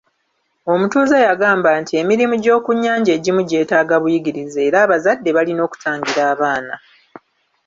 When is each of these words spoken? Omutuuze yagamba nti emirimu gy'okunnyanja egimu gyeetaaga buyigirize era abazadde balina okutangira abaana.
Omutuuze 0.71 1.17
yagamba 1.27 1.69
nti 1.81 1.93
emirimu 2.01 2.35
gy'okunnyanja 2.43 3.11
egimu 3.17 3.41
gyeetaaga 3.49 3.95
buyigirize 4.03 4.59
era 4.67 4.77
abazadde 4.85 5.29
balina 5.37 5.61
okutangira 5.67 6.21
abaana. 6.33 6.75